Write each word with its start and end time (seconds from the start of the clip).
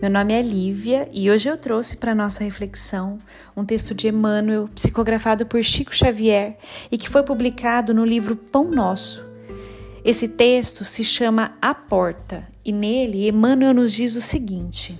Meu 0.00 0.08
nome 0.08 0.32
é 0.32 0.40
Lívia 0.40 1.08
e 1.12 1.28
hoje 1.28 1.48
eu 1.48 1.56
trouxe 1.56 1.96
para 1.96 2.14
nossa 2.14 2.44
reflexão 2.44 3.18
um 3.56 3.64
texto 3.64 3.92
de 3.92 4.06
Emmanuel, 4.06 4.68
psicografado 4.68 5.44
por 5.44 5.60
Chico 5.64 5.92
Xavier 5.92 6.56
e 6.88 6.96
que 6.96 7.08
foi 7.08 7.24
publicado 7.24 7.92
no 7.92 8.04
livro 8.04 8.36
Pão 8.36 8.70
Nosso. 8.70 9.28
Esse 10.04 10.28
texto 10.28 10.84
se 10.84 11.02
chama 11.02 11.56
A 11.60 11.74
Porta 11.74 12.44
e 12.64 12.70
nele 12.70 13.26
Emmanuel 13.26 13.74
nos 13.74 13.92
diz 13.92 14.14
o 14.14 14.22
seguinte: 14.22 14.96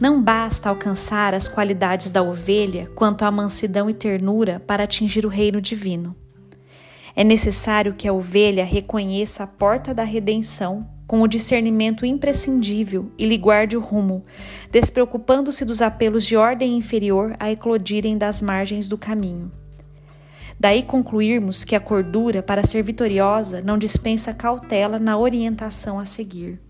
Não 0.00 0.22
basta 0.22 0.70
alcançar 0.70 1.34
as 1.34 1.50
qualidades 1.50 2.10
da 2.10 2.22
ovelha 2.22 2.90
quanto 2.94 3.26
à 3.26 3.30
mansidão 3.30 3.90
e 3.90 3.94
ternura 3.94 4.58
para 4.58 4.84
atingir 4.84 5.26
o 5.26 5.28
reino 5.28 5.60
divino. 5.60 6.16
É 7.14 7.22
necessário 7.22 7.92
que 7.92 8.08
a 8.08 8.12
ovelha 8.12 8.64
reconheça 8.64 9.44
a 9.44 9.46
porta 9.46 9.92
da 9.92 10.02
redenção 10.02 10.88
com 11.08 11.22
o 11.22 11.26
discernimento 11.26 12.04
imprescindível 12.04 13.10
e 13.16 13.24
lhe 13.24 13.38
guarde 13.38 13.78
o 13.78 13.80
rumo, 13.80 14.26
despreocupando-se 14.70 15.64
dos 15.64 15.80
apelos 15.80 16.24
de 16.24 16.36
ordem 16.36 16.76
inferior 16.76 17.34
a 17.40 17.50
eclodirem 17.50 18.18
das 18.18 18.42
margens 18.42 18.86
do 18.86 18.98
caminho. 18.98 19.50
Daí 20.60 20.82
concluirmos 20.82 21.64
que 21.64 21.74
a 21.74 21.80
cordura, 21.80 22.42
para 22.42 22.62
ser 22.62 22.82
vitoriosa, 22.82 23.62
não 23.62 23.78
dispensa 23.78 24.34
cautela 24.34 24.98
na 24.98 25.16
orientação 25.16 25.98
a 25.98 26.04
seguir. 26.04 26.60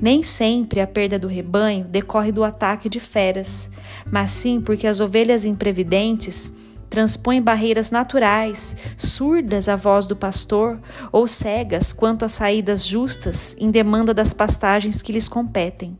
Nem 0.00 0.22
sempre 0.22 0.80
a 0.80 0.86
perda 0.86 1.18
do 1.18 1.28
rebanho 1.28 1.84
decorre 1.84 2.32
do 2.32 2.42
ataque 2.42 2.88
de 2.88 3.00
feras, 3.00 3.70
mas 4.10 4.30
sim 4.30 4.62
porque 4.62 4.86
as 4.86 5.00
ovelhas 5.00 5.44
imprevidentes 5.44 6.50
transpõe 6.94 7.42
barreiras 7.42 7.90
naturais, 7.90 8.76
surdas 8.96 9.68
à 9.68 9.74
voz 9.74 10.06
do 10.06 10.14
pastor 10.14 10.80
ou 11.10 11.26
cegas 11.26 11.92
quanto 11.92 12.24
às 12.24 12.34
saídas 12.34 12.86
justas 12.86 13.56
em 13.58 13.68
demanda 13.68 14.14
das 14.14 14.32
pastagens 14.32 15.02
que 15.02 15.10
lhes 15.10 15.28
competem. 15.28 15.98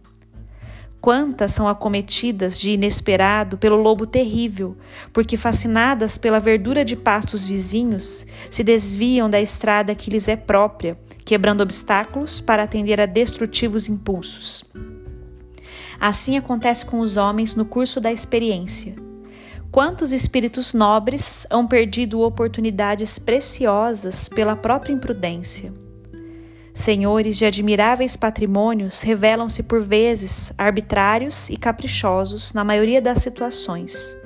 Quantas 1.01 1.51
são 1.51 1.67
acometidas 1.67 2.61
de 2.61 2.71
inesperado 2.71 3.59
pelo 3.59 3.75
lobo 3.75 4.07
terrível, 4.07 4.77
porque, 5.13 5.37
fascinadas 5.37 6.17
pela 6.17 6.39
verdura 6.39 6.85
de 6.85 6.95
pastos 6.95 7.45
vizinhos, 7.45 8.25
se 8.49 8.63
desviam 8.63 9.29
da 9.29 9.41
estrada 9.41 9.97
que 9.97 10.11
lhes 10.11 10.29
é 10.29 10.37
própria, 10.37 10.97
quebrando 11.25 11.61
obstáculos 11.61 12.41
para 12.41 12.63
atender 12.63 13.01
a 13.01 13.07
destrutivos 13.07 13.89
impulsos. 13.89 14.65
Assim 15.99 16.39
acontece 16.39 16.87
com 16.87 17.01
os 17.01 17.17
homens 17.17 17.57
no 17.57 17.65
curso 17.65 18.01
da 18.01 18.13
experiência. 18.13 19.04
Quantos 19.75 20.13
espíritos 20.13 20.73
nobres 20.73 21.49
hão 21.51 21.67
perdido 21.67 22.21
oportunidades 22.21 23.19
preciosas 23.19 24.29
pela 24.29 24.55
própria 24.55 24.93
imprudência? 24.93 25.73
Senhores 26.73 27.37
de 27.37 27.45
admiráveis 27.45 28.15
patrimônios 28.15 29.01
revelam-se 29.01 29.65
por 29.65 29.83
vezes 29.83 30.53
arbitrários 30.57 31.51
e 31.51 31.57
caprichosos 31.57 32.53
na 32.53 32.63
maioria 32.63 33.03
das 33.03 33.19
situações. 33.19 34.17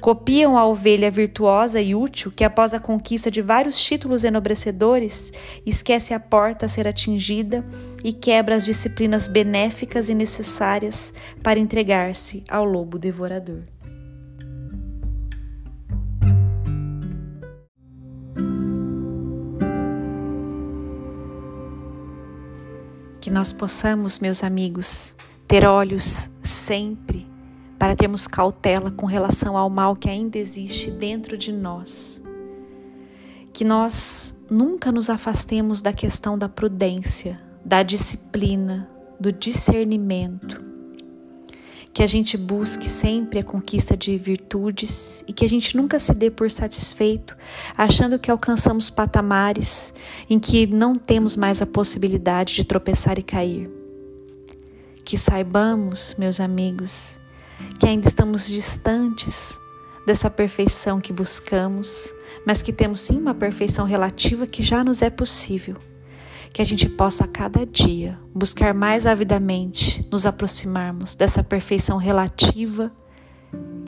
Copiam 0.00 0.56
a 0.56 0.66
ovelha 0.66 1.10
virtuosa 1.10 1.82
e 1.82 1.94
útil 1.94 2.32
que, 2.34 2.42
após 2.42 2.72
a 2.72 2.80
conquista 2.80 3.30
de 3.30 3.42
vários 3.42 3.78
títulos 3.78 4.24
enobrecedores, 4.24 5.34
esquece 5.66 6.14
a 6.14 6.20
porta 6.20 6.64
a 6.64 6.68
ser 6.68 6.88
atingida 6.88 7.62
e 8.02 8.10
quebra 8.10 8.54
as 8.54 8.64
disciplinas 8.64 9.28
benéficas 9.28 10.08
e 10.08 10.14
necessárias 10.14 11.12
para 11.42 11.58
entregar-se 11.58 12.42
ao 12.48 12.64
lobo 12.64 12.98
devorador. 12.98 13.64
Que 23.28 23.34
nós 23.34 23.52
possamos, 23.52 24.20
meus 24.20 24.42
amigos, 24.42 25.14
ter 25.46 25.66
olhos 25.66 26.30
sempre 26.42 27.26
para 27.78 27.94
termos 27.94 28.26
cautela 28.26 28.90
com 28.90 29.04
relação 29.04 29.54
ao 29.54 29.68
mal 29.68 29.94
que 29.94 30.08
ainda 30.08 30.38
existe 30.38 30.90
dentro 30.90 31.36
de 31.36 31.52
nós. 31.52 32.22
Que 33.52 33.64
nós 33.64 34.34
nunca 34.50 34.90
nos 34.90 35.10
afastemos 35.10 35.82
da 35.82 35.92
questão 35.92 36.38
da 36.38 36.48
prudência, 36.48 37.38
da 37.62 37.82
disciplina, 37.82 38.88
do 39.20 39.30
discernimento 39.30 40.64
que 41.98 42.02
a 42.04 42.06
gente 42.06 42.36
busque 42.36 42.88
sempre 42.88 43.40
a 43.40 43.42
conquista 43.42 43.96
de 43.96 44.16
virtudes 44.16 45.24
e 45.26 45.32
que 45.32 45.44
a 45.44 45.48
gente 45.48 45.76
nunca 45.76 45.98
se 45.98 46.14
dê 46.14 46.30
por 46.30 46.48
satisfeito, 46.48 47.36
achando 47.76 48.20
que 48.20 48.30
alcançamos 48.30 48.88
patamares 48.88 49.92
em 50.30 50.38
que 50.38 50.64
não 50.64 50.94
temos 50.94 51.34
mais 51.34 51.60
a 51.60 51.66
possibilidade 51.66 52.54
de 52.54 52.62
tropeçar 52.62 53.18
e 53.18 53.22
cair. 53.24 53.68
Que 55.04 55.18
saibamos, 55.18 56.14
meus 56.16 56.38
amigos, 56.38 57.18
que 57.80 57.88
ainda 57.88 58.06
estamos 58.06 58.46
distantes 58.46 59.58
dessa 60.06 60.30
perfeição 60.30 61.00
que 61.00 61.12
buscamos, 61.12 62.14
mas 62.46 62.62
que 62.62 62.72
temos 62.72 63.00
sim 63.00 63.18
uma 63.18 63.34
perfeição 63.34 63.84
relativa 63.84 64.46
que 64.46 64.62
já 64.62 64.84
nos 64.84 65.02
é 65.02 65.10
possível 65.10 65.87
que 66.52 66.62
a 66.62 66.64
gente 66.64 66.88
possa 66.88 67.24
a 67.24 67.28
cada 67.28 67.64
dia 67.64 68.18
buscar 68.34 68.74
mais 68.74 69.06
avidamente 69.06 70.06
nos 70.10 70.26
aproximarmos 70.26 71.14
dessa 71.14 71.42
perfeição 71.42 71.96
relativa 71.96 72.92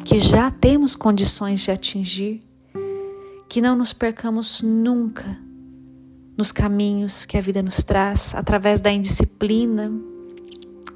que 0.04 0.19
já 0.19 0.50
temos 0.50 0.97
condições 0.97 1.60
de 1.60 1.71
atingir, 1.71 2.43
que 3.48 3.60
não 3.60 3.76
nos 3.76 3.93
percamos 3.93 4.60
nunca 4.62 5.38
nos 6.37 6.53
caminhos 6.53 7.26
que 7.26 7.37
a 7.37 7.41
vida 7.41 7.62
nos 7.62 7.82
traz 7.82 8.34
através 8.34 8.81
da 8.81 8.91
indisciplina, 8.91 9.92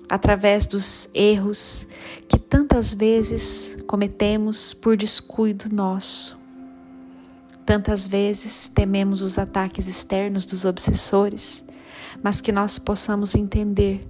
através 0.08 0.66
dos 0.66 1.08
erros 1.12 1.86
que 2.28 2.38
tantas 2.38 2.94
vezes 2.94 3.76
cometemos 3.86 4.72
por 4.72 4.96
descuido 4.96 5.68
nosso. 5.70 6.43
Tantas 7.64 8.06
vezes 8.06 8.68
tememos 8.68 9.22
os 9.22 9.38
ataques 9.38 9.88
externos 9.88 10.44
dos 10.44 10.64
obsessores, 10.64 11.64
mas 12.22 12.40
que 12.40 12.52
nós 12.52 12.78
possamos 12.78 13.34
entender 13.34 14.06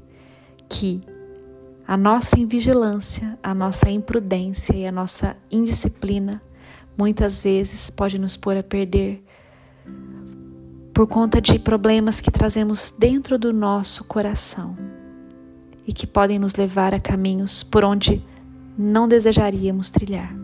que 0.68 1.00
a 1.86 1.96
nossa 1.96 2.38
invigilância, 2.38 3.38
a 3.42 3.54
nossa 3.54 3.90
imprudência 3.90 4.74
e 4.74 4.86
a 4.86 4.92
nossa 4.92 5.36
indisciplina 5.50 6.42
muitas 6.96 7.42
vezes 7.42 7.90
pode 7.90 8.18
nos 8.18 8.36
pôr 8.36 8.56
a 8.56 8.62
perder 8.62 9.22
por 10.92 11.06
conta 11.06 11.40
de 11.40 11.58
problemas 11.58 12.20
que 12.20 12.30
trazemos 12.30 12.94
dentro 12.96 13.36
do 13.38 13.52
nosso 13.52 14.04
coração 14.04 14.76
e 15.86 15.92
que 15.92 16.06
podem 16.06 16.38
nos 16.38 16.54
levar 16.54 16.94
a 16.94 17.00
caminhos 17.00 17.62
por 17.62 17.84
onde 17.84 18.24
não 18.78 19.06
desejaríamos 19.06 19.90
trilhar. 19.90 20.43